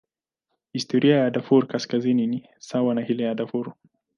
[0.73, 3.73] Historia ya Darfur Kaskazini ni sawa na ile ya Darfur.